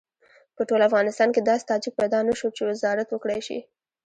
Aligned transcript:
په 0.55 0.61
ټول 0.69 0.81
افغانستان 0.89 1.29
کې 1.33 1.41
داسې 1.41 1.67
تاجک 1.71 1.93
پیدا 2.01 2.19
نه 2.27 2.33
شو 2.39 2.47
چې 2.55 2.61
وزارت 2.71 3.07
وکړای 3.11 3.41
شي. 3.47 3.59